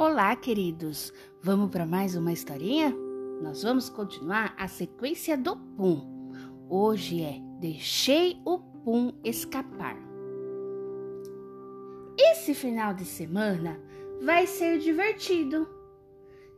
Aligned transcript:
Olá, 0.00 0.34
queridos! 0.34 1.12
Vamos 1.42 1.70
para 1.70 1.84
mais 1.84 2.16
uma 2.16 2.32
historinha? 2.32 2.90
Nós 3.42 3.62
vamos 3.62 3.90
continuar 3.90 4.54
a 4.56 4.66
sequência 4.66 5.36
do 5.36 5.54
Pum. 5.54 6.32
Hoje 6.70 7.20
é 7.22 7.38
Deixei 7.60 8.40
o 8.46 8.60
Pum 8.82 9.12
escapar. 9.22 9.98
Esse 12.18 12.54
final 12.54 12.94
de 12.94 13.04
semana 13.04 13.78
vai 14.22 14.46
ser 14.46 14.78
divertido. 14.78 15.68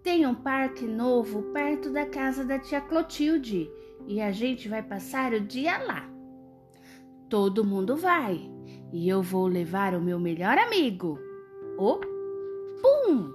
Tem 0.00 0.24
um 0.24 0.34
parque 0.36 0.86
novo 0.86 1.42
perto 1.52 1.90
da 1.90 2.06
casa 2.06 2.44
da 2.44 2.60
tia 2.60 2.80
Clotilde 2.82 3.68
e 4.06 4.20
a 4.20 4.30
gente 4.30 4.68
vai 4.68 4.80
passar 4.80 5.32
o 5.32 5.40
dia 5.40 5.76
lá. 5.78 6.08
Todo 7.28 7.64
mundo 7.64 7.96
vai 7.96 8.48
e 8.92 9.08
eu 9.08 9.20
vou 9.20 9.48
levar 9.48 9.92
o 9.92 10.00
meu 10.00 10.20
melhor 10.20 10.56
amigo, 10.56 11.18
o 11.76 12.13
Pum! 12.84 13.32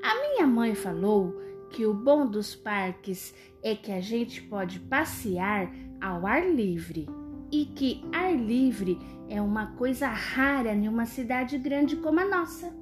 A 0.00 0.14
minha 0.20 0.46
mãe 0.46 0.72
falou 0.72 1.36
que 1.68 1.84
o 1.84 1.92
bom 1.92 2.28
dos 2.28 2.54
parques 2.54 3.34
é 3.60 3.74
que 3.74 3.90
a 3.90 4.00
gente 4.00 4.40
pode 4.40 4.78
passear 4.78 5.68
ao 6.00 6.24
ar 6.24 6.48
livre 6.48 7.08
e 7.50 7.64
que 7.64 8.04
ar 8.12 8.36
livre 8.36 9.00
é 9.28 9.42
uma 9.42 9.72
coisa 9.72 10.06
rara 10.06 10.72
em 10.72 10.86
uma 10.86 11.06
cidade 11.06 11.58
grande 11.58 11.96
como 11.96 12.20
a 12.20 12.24
nossa. 12.24 12.72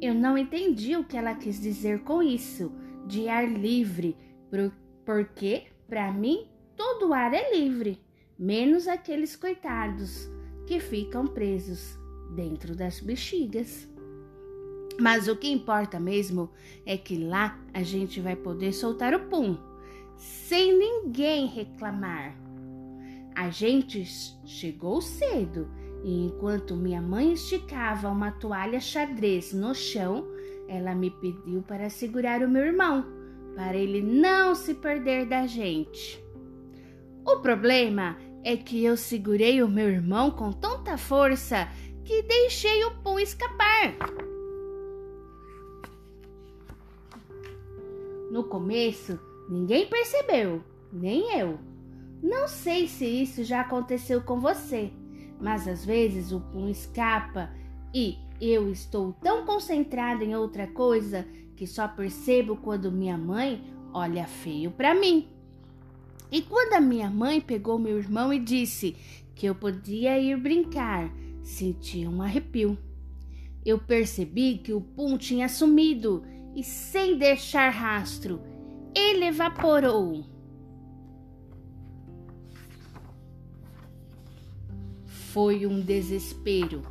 Eu 0.00 0.14
não 0.14 0.38
entendi 0.38 0.96
o 0.96 1.04
que 1.04 1.18
ela 1.18 1.34
quis 1.34 1.60
dizer 1.60 2.00
com 2.00 2.22
isso, 2.22 2.72
de 3.06 3.28
ar 3.28 3.46
livre, 3.46 4.16
porque, 5.04 5.64
para 5.86 6.10
mim, 6.10 6.48
todo 6.74 7.12
ar 7.12 7.34
é 7.34 7.54
livre, 7.54 8.00
menos 8.38 8.88
aqueles 8.88 9.36
coitados 9.36 10.30
que 10.66 10.80
ficam 10.80 11.26
presos 11.26 11.98
dentro 12.34 12.74
das 12.74 13.00
bexigas. 13.00 13.92
Mas 15.00 15.26
o 15.28 15.36
que 15.36 15.50
importa 15.50 15.98
mesmo 15.98 16.50
é 16.86 16.96
que 16.96 17.16
lá 17.16 17.58
a 17.72 17.82
gente 17.82 18.20
vai 18.20 18.36
poder 18.36 18.72
soltar 18.72 19.14
o 19.14 19.20
pum, 19.28 19.56
sem 20.16 20.76
ninguém 20.78 21.46
reclamar. 21.46 22.36
A 23.34 23.50
gente 23.50 24.04
chegou 24.44 25.00
cedo 25.00 25.68
e 26.04 26.26
enquanto 26.26 26.76
minha 26.76 27.02
mãe 27.02 27.32
esticava 27.32 28.08
uma 28.08 28.30
toalha 28.30 28.78
xadrez 28.78 29.52
no 29.52 29.74
chão, 29.74 30.28
ela 30.68 30.94
me 30.94 31.10
pediu 31.10 31.62
para 31.62 31.90
segurar 31.90 32.42
o 32.42 32.48
meu 32.48 32.64
irmão, 32.64 33.04
para 33.56 33.76
ele 33.76 34.00
não 34.00 34.54
se 34.54 34.74
perder 34.74 35.26
da 35.26 35.46
gente. 35.46 36.22
O 37.26 37.40
problema 37.40 38.16
é 38.44 38.56
que 38.56 38.84
eu 38.84 38.96
segurei 38.96 39.62
o 39.62 39.68
meu 39.68 39.88
irmão 39.88 40.30
com 40.30 40.52
tanta 40.52 40.96
força 40.96 41.68
que 42.04 42.22
deixei 42.22 42.84
o 42.84 42.94
pum 43.02 43.18
escapar. 43.18 43.96
No 48.34 48.42
começo, 48.42 49.16
ninguém 49.48 49.86
percebeu, 49.86 50.60
nem 50.92 51.38
eu. 51.38 51.56
Não 52.20 52.48
sei 52.48 52.88
se 52.88 53.06
isso 53.06 53.44
já 53.44 53.60
aconteceu 53.60 54.22
com 54.22 54.40
você, 54.40 54.90
mas 55.40 55.68
às 55.68 55.84
vezes 55.84 56.32
o 56.32 56.40
pum 56.40 56.68
escapa 56.68 57.48
e 57.94 58.18
eu 58.40 58.72
estou 58.72 59.12
tão 59.22 59.46
concentrada 59.46 60.24
em 60.24 60.34
outra 60.34 60.66
coisa 60.66 61.24
que 61.54 61.64
só 61.64 61.86
percebo 61.86 62.56
quando 62.56 62.90
minha 62.90 63.16
mãe 63.16 63.62
olha 63.92 64.26
feio 64.26 64.72
para 64.72 64.96
mim. 64.96 65.28
E 66.28 66.42
quando 66.42 66.72
a 66.72 66.80
minha 66.80 67.08
mãe 67.08 67.40
pegou 67.40 67.78
meu 67.78 67.98
irmão 67.98 68.32
e 68.32 68.40
disse 68.40 68.96
que 69.36 69.46
eu 69.46 69.54
podia 69.54 70.18
ir 70.18 70.36
brincar, 70.36 71.08
senti 71.40 72.04
um 72.04 72.20
arrepio. 72.20 72.76
Eu 73.64 73.78
percebi 73.78 74.58
que 74.58 74.72
o 74.72 74.80
pum 74.80 75.16
tinha 75.16 75.48
sumido 75.48 76.24
e 76.54 76.62
sem 76.62 77.18
deixar 77.18 77.70
rastro, 77.70 78.40
ele 78.94 79.26
evaporou. 79.26 80.24
Foi 85.06 85.66
um 85.66 85.80
desespero. 85.80 86.82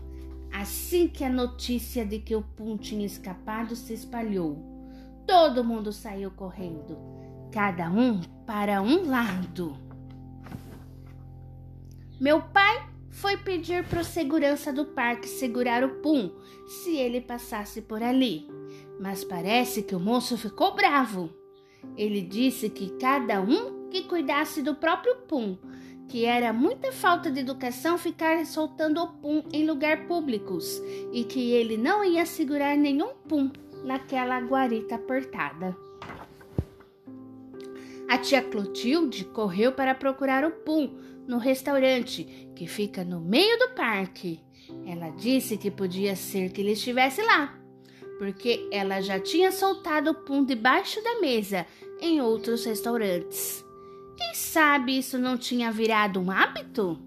Assim 0.52 1.08
que 1.08 1.24
a 1.24 1.30
notícia 1.30 2.06
de 2.06 2.20
que 2.20 2.36
o 2.36 2.42
Pum 2.42 2.78
tinha 2.78 3.06
escapado 3.06 3.76
se 3.76 3.94
espalhou, 3.94 4.58
todo 5.26 5.64
mundo 5.64 5.92
saiu 5.92 6.30
correndo, 6.30 6.98
cada 7.52 7.90
um 7.90 8.22
para 8.46 8.82
um 8.82 9.10
lado. 9.10 9.76
Meu 12.20 12.42
pai 12.42 12.93
foi 13.14 13.38
pedir 13.38 13.86
para 13.86 14.02
o 14.02 14.04
segurança 14.04 14.74
do 14.74 14.84
parque 14.84 15.30
segurar 15.30 15.84
o 15.84 16.02
Pum 16.02 16.30
se 16.68 16.98
ele 16.98 17.22
passasse 17.22 17.82
por 17.82 18.04
ali 18.04 18.46
mas 19.00 19.24
parece 19.24 19.84
que 19.84 19.96
o 19.96 20.00
moço 20.00 20.38
ficou 20.38 20.74
bravo. 20.74 21.30
Ele 21.98 22.22
disse 22.22 22.70
que 22.70 22.90
cada 22.98 23.42
um 23.42 23.90
que 23.90 24.04
cuidasse 24.04 24.62
do 24.62 24.76
próprio 24.76 25.16
pum, 25.28 25.58
que 26.08 26.26
era 26.26 26.54
muita 26.54 26.92
falta 26.92 27.30
de 27.30 27.40
educação 27.40 27.98
ficar 27.98 28.46
soltando 28.46 29.02
o 29.02 29.08
pum 29.08 29.44
em 29.52 29.66
lugares 29.66 30.08
públicos 30.08 30.82
e 31.12 31.24
que 31.24 31.52
ele 31.52 31.78
não 31.78 32.04
ia 32.04 32.26
segurar 32.26 32.78
nenhum 32.78 33.14
pum 33.28 33.52
naquela 33.84 34.40
guarita 34.40 34.96
apertada. 34.96 35.76
A 38.08 38.18
tia 38.18 38.42
Clotilde 38.42 39.26
correu 39.26 39.72
para 39.72 39.96
procurar 39.96 40.46
o 40.46 40.52
pum 40.52 40.96
no 41.28 41.38
restaurante 41.38 42.50
que 42.56 42.68
fica 42.68 43.04
no 43.04 43.20
meio 43.20 43.58
do 43.60 43.70
parque. 43.70 44.40
Ela 44.86 45.10
disse 45.10 45.58
que 45.58 45.70
podia 45.70 46.16
ser 46.16 46.52
que 46.52 46.62
ele 46.62 46.72
estivesse 46.72 47.22
lá 47.22 47.64
porque 48.18 48.68
ela 48.72 49.02
já 49.02 49.20
tinha 49.20 49.52
soltado 49.52 50.12
o 50.12 50.16
pum 50.16 50.46
debaixo 50.46 51.04
da 51.04 51.20
mesa 51.20 51.66
em 52.00 52.22
outros 52.22 52.66
restaurantes. 52.66 53.66
Quem 54.16 54.34
sabe 54.34 54.98
isso 54.98 55.18
não 55.18 55.38
tinha 55.38 55.72
virado 55.72 56.20
um 56.20 56.32
hábito? 56.32 57.00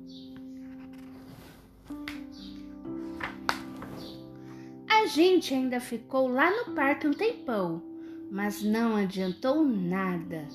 A 4.89 5.07
gente 5.07 5.55
ainda 5.55 5.81
ficou 5.81 6.29
lá 6.29 6.51
no 6.51 6.75
parque 6.75 7.07
um 7.07 7.13
tempão, 7.13 7.83
mas 8.31 8.63
não 8.63 8.97
adiantou 8.97 9.65
nada. 9.65 10.47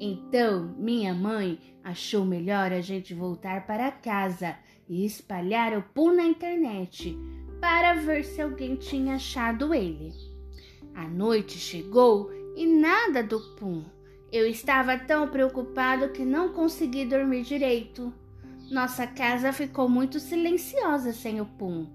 Então, 0.00 0.74
minha 0.78 1.12
mãe 1.12 1.58
achou 1.82 2.24
melhor 2.24 2.72
a 2.72 2.80
gente 2.80 3.14
voltar 3.14 3.66
para 3.66 3.90
casa 3.90 4.56
e 4.88 5.04
espalhar 5.04 5.76
o 5.76 5.82
pum 5.82 6.14
na 6.14 6.24
internet 6.24 7.18
para 7.60 7.94
ver 7.94 8.24
se 8.24 8.40
alguém 8.40 8.76
tinha 8.76 9.16
achado 9.16 9.74
ele. 9.74 10.12
A 10.94 11.08
noite 11.08 11.58
chegou 11.58 12.30
e 12.56 12.66
nada 12.66 13.22
do 13.22 13.40
pum. 13.56 13.84
Eu 14.30 14.46
estava 14.46 14.98
tão 14.98 15.28
preocupado 15.28 16.10
que 16.10 16.24
não 16.24 16.50
consegui 16.50 17.04
dormir 17.04 17.42
direito. 17.42 18.12
Nossa 18.70 19.06
casa 19.06 19.52
ficou 19.52 19.88
muito 19.88 20.20
silenciosa 20.20 21.12
sem 21.12 21.40
o 21.40 21.46
pum. 21.46 21.86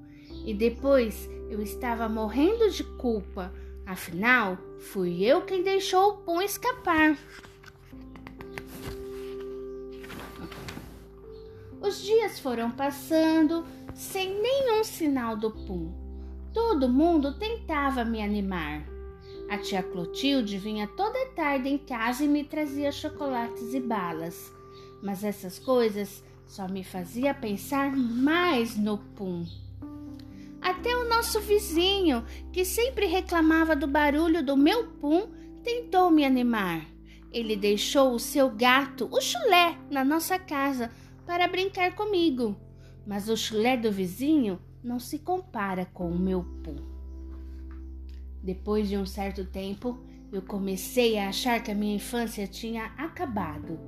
E 0.46 0.54
depois 0.54 1.30
eu 1.50 1.62
estava 1.62 2.10
morrendo 2.10 2.70
de 2.70 2.84
culpa. 2.84 3.54
Afinal, 3.86 4.58
fui 4.80 5.24
eu 5.24 5.44
quem 5.44 5.64
deixou 5.64 6.10
o 6.10 6.18
pum 6.18 6.42
escapar. 6.42 7.18
Os 11.84 12.02
dias 12.02 12.40
foram 12.40 12.72
passando 12.72 13.66
sem 13.94 14.42
nenhum 14.42 14.86
sinal 14.86 15.36
do 15.36 15.52
pum. 15.52 15.92
Todo 16.54 16.88
mundo 16.88 17.38
tentava 17.38 18.06
me 18.06 18.22
animar. 18.22 18.88
A 19.50 19.58
tia 19.58 19.84
Clotilde 19.84 20.58
vinha 20.58 20.88
toda 20.88 21.26
tarde 21.32 21.68
em 21.68 21.78
casa 21.78 22.24
e 22.24 22.28
me 22.28 22.46
trazia 22.46 22.90
chocolates 22.90 23.74
e 23.74 23.82
balas. 23.82 24.50
Mas 25.04 25.26
essas 25.26 25.60
coisas 25.60 26.24
só 26.48 26.70
me 26.70 26.86
fazia 26.86 27.34
pensar 27.34 27.94
mais 27.94 28.78
no 28.78 28.98
pum. 28.98 29.46
Até 30.62 30.96
o 30.96 31.10
nosso 31.10 31.42
vizinho, 31.42 32.24
que 32.54 32.64
sempre 32.64 33.08
reclamava 33.08 33.76
do 33.76 33.88
barulho 33.88 34.42
do 34.42 34.56
meu 34.56 34.88
pum, 35.02 35.28
tentou 35.62 36.10
me 36.10 36.24
animar. 36.24 36.86
Ele 37.30 37.58
deixou 37.58 38.14
o 38.14 38.20
seu 38.20 38.50
gato, 38.50 39.10
o 39.12 39.20
chulé, 39.20 39.78
na 39.92 40.06
nossa 40.06 40.40
casa 40.40 40.90
para 41.26 41.48
brincar 41.48 41.96
comigo 41.96 42.56
mas 43.06 43.30
o 43.30 43.36
chulé 43.36 43.76
do 43.76 43.92
vizinho 43.92 44.60
não 44.84 45.00
se 45.00 45.20
compara 45.20 45.86
com 45.86 46.10
o 46.10 46.20
meu 46.20 46.44
pum. 46.64 46.76
Depois 48.42 48.90
de 48.90 48.98
um 48.98 49.06
certo 49.06 49.46
tempo, 49.46 50.00
eu 50.32 50.42
comecei 50.42 51.18
a 51.18 51.30
achar 51.30 51.62
que 51.62 51.72
a 51.72 51.76
minha 51.76 51.96
infância 51.96 52.48
tinha 52.48 52.86
acabado. 52.98 53.80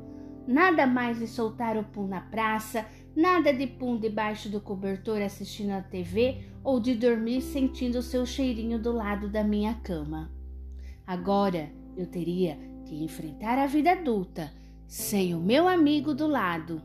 Nada 0.47 0.85
mais 0.85 1.17
de 1.17 1.27
soltar 1.27 1.75
o 1.75 1.83
pum 1.83 2.07
na 2.07 2.21
praça, 2.21 2.85
nada 3.15 3.51
de 3.51 3.65
pum 3.65 3.97
debaixo 3.97 4.47
do 4.47 4.61
cobertor 4.61 5.21
assistindo 5.21 5.71
a 5.71 5.81
TV 5.81 6.43
ou 6.63 6.79
de 6.79 6.93
dormir 6.93 7.41
sentindo 7.41 7.97
o 7.97 8.03
seu 8.03 8.25
cheirinho 8.25 8.79
do 8.79 8.91
lado 8.91 9.27
da 9.29 9.43
minha 9.43 9.73
cama. 9.75 10.31
Agora 11.05 11.71
eu 11.97 12.05
teria 12.05 12.57
que 12.85 13.03
enfrentar 13.03 13.57
a 13.57 13.65
vida 13.65 13.91
adulta 13.91 14.53
sem 14.87 15.33
o 15.33 15.39
meu 15.39 15.67
amigo 15.67 16.13
do 16.13 16.27
lado 16.27 16.81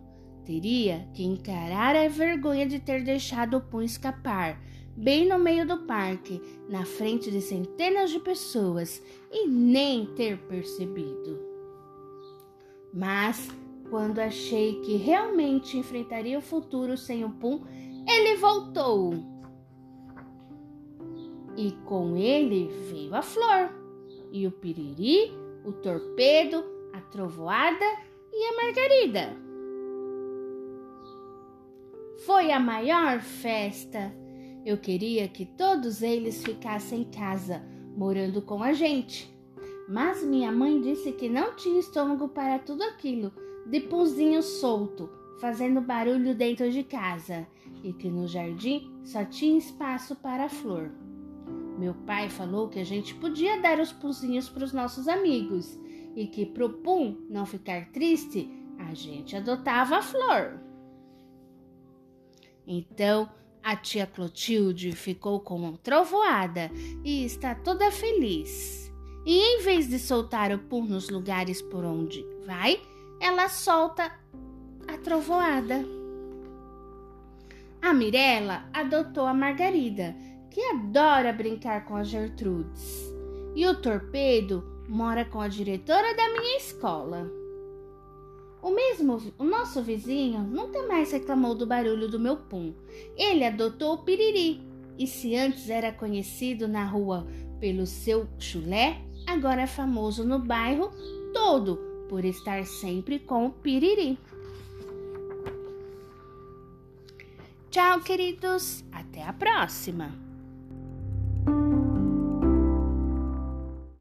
Teria 0.50 1.06
que 1.14 1.23
encarar 1.23 1.94
a 1.94 2.08
vergonha 2.08 2.67
de 2.67 2.81
ter 2.81 3.05
deixado 3.05 3.58
o 3.58 3.61
pum 3.61 3.81
escapar, 3.82 4.61
bem 4.97 5.25
no 5.25 5.38
meio 5.38 5.64
do 5.64 5.87
parque, 5.87 6.43
na 6.69 6.85
frente 6.85 7.31
de 7.31 7.41
centenas 7.41 8.11
de 8.11 8.19
pessoas, 8.19 9.00
e 9.31 9.47
nem 9.47 10.06
ter 10.06 10.38
percebido. 10.49 11.38
Mas, 12.93 13.49
quando 13.91 14.19
achei 14.19 14.81
que 14.81 14.97
realmente 14.97 15.79
enfrentaria 15.79 16.37
o 16.37 16.43
futuro 16.43 16.97
sem 16.97 17.25
o 17.25 17.31
Pum, 17.31 17.62
ele 18.05 18.35
voltou. 18.35 19.14
E 21.56 21.70
com 21.85 22.17
ele 22.17 22.67
veio 22.91 23.14
a 23.14 23.23
flor, 23.23 23.70
e 24.32 24.49
o 24.49 24.50
piriri, 24.50 25.32
o 25.64 25.70
torpedo, 25.70 26.64
a 26.93 27.00
trovoada 27.02 27.87
e 28.32 28.44
a 28.47 28.56
margarida. 28.56 29.50
Foi 32.26 32.52
a 32.52 32.61
maior 32.61 33.20
festa. 33.20 34.14
Eu 34.64 34.76
queria 34.76 35.26
que 35.26 35.46
todos 35.46 36.02
eles 36.02 36.43
ficassem 36.43 37.00
em 37.00 37.05
casa, 37.05 37.62
morando 37.96 38.43
com 38.43 38.62
a 38.62 38.75
gente. 38.75 39.34
Mas 39.88 40.22
minha 40.22 40.52
mãe 40.52 40.82
disse 40.82 41.12
que 41.12 41.31
não 41.31 41.56
tinha 41.56 41.81
estômago 41.81 42.28
para 42.28 42.58
tudo 42.58 42.82
aquilo 42.82 43.32
de 43.67 43.81
punzinho 43.81 44.43
solto, 44.43 45.08
fazendo 45.40 45.81
barulho 45.81 46.34
dentro 46.34 46.70
de 46.70 46.82
casa, 46.82 47.46
e 47.82 47.90
que 47.94 48.11
no 48.11 48.28
jardim 48.28 49.00
só 49.02 49.25
tinha 49.25 49.56
espaço 49.56 50.14
para 50.14 50.44
a 50.44 50.50
flor. 50.50 50.90
Meu 51.78 51.94
pai 51.94 52.28
falou 52.28 52.69
que 52.69 52.78
a 52.78 52.84
gente 52.84 53.14
podia 53.14 53.58
dar 53.62 53.81
os 53.81 53.93
punzinhos 53.93 54.46
para 54.46 54.64
os 54.64 54.75
nossos 54.75 55.08
amigos 55.08 55.81
e 56.14 56.26
que 56.26 56.44
pro 56.44 56.69
Pum 56.69 57.16
não 57.31 57.46
ficar 57.46 57.90
triste, 57.93 58.50
a 58.78 58.93
gente 58.93 59.34
adotava 59.34 59.96
a 59.96 60.02
flor. 60.02 60.69
Então 62.72 63.28
a 63.64 63.75
tia 63.75 64.06
Clotilde 64.06 64.93
ficou 64.93 65.40
com 65.40 65.56
uma 65.56 65.76
trovoada 65.78 66.70
e 67.05 67.25
está 67.25 67.52
toda 67.52 67.90
feliz. 67.90 68.93
E 69.26 69.38
em 69.38 69.62
vez 69.62 69.88
de 69.88 69.99
soltar 69.99 70.52
o 70.52 70.58
Pum 70.58 70.84
nos 70.84 71.11
lugares 71.11 71.61
por 71.61 71.84
onde 71.84 72.25
vai, 72.46 72.81
ela 73.20 73.49
solta 73.49 74.12
a 74.87 74.96
trovoada. 74.99 75.84
A 77.82 77.93
Mirella 77.93 78.64
adotou 78.73 79.26
a 79.26 79.34
Margarida 79.34 80.14
que 80.49 80.61
adora 80.61 81.32
brincar 81.32 81.84
com 81.84 81.96
as 81.96 82.06
Gertrudes. 82.06 83.12
E 83.56 83.66
o 83.66 83.75
Torpedo 83.81 84.84
mora 84.88 85.25
com 85.25 85.40
a 85.40 85.49
diretora 85.49 86.14
da 86.14 86.28
minha 86.28 86.56
escola. 86.56 87.39
O 88.62 88.71
mesmo, 88.71 89.33
o 89.39 89.45
nosso 89.45 89.83
vizinho 89.83 90.41
nunca 90.41 90.87
mais 90.87 91.12
reclamou 91.12 91.55
do 91.55 91.67
barulho 91.67 92.09
do 92.09 92.21
meu 92.21 92.37
pum. 92.37 92.75
Ele 93.17 93.45
adotou 93.45 93.95
o 93.95 93.99
Piriri. 93.99 94.61
E 94.99 95.07
se 95.07 95.35
antes 95.35 95.71
era 95.71 95.93
conhecido 95.93 96.69
na 96.69 96.85
rua 96.85 97.27
pelo 97.59 97.87
seu 97.87 98.29
chulé, 98.39 99.01
agora 99.27 99.62
é 99.62 99.67
famoso 99.67 100.25
no 100.25 100.39
bairro 100.39 100.91
todo 101.33 101.79
por 102.09 102.25
estar 102.25 102.67
sempre 102.67 103.19
com 103.19 103.47
o 103.47 103.51
Piriri. 103.51 104.19
Tchau, 107.71 108.01
queridos. 108.01 108.85
Até 108.93 109.23
a 109.23 109.33
próxima. 109.33 110.30